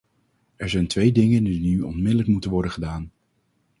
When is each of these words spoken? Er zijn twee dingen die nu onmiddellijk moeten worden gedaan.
Er 0.55 0.69
zijn 0.69 0.87
twee 0.87 1.11
dingen 1.11 1.43
die 1.43 1.59
nu 1.61 1.81
onmiddellijk 1.81 2.27
moeten 2.29 2.49
worden 2.51 2.71
gedaan. 2.71 3.11